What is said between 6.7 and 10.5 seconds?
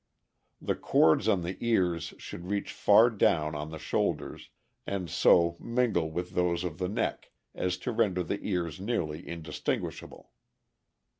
the neck as to render the ears nearly indistinguishable.